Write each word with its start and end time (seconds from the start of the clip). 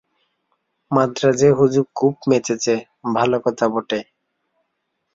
মান্দ্রাজে 0.91 1.49
হুজুক 1.51 1.87
খুব 1.95 2.13
মেচেছে, 2.29 2.73
ভাল 3.15 3.31
কথা 3.45 3.65
বটে। 3.67 3.99